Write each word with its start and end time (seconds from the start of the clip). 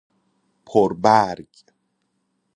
پر 0.65 0.93
برگ 0.93 1.49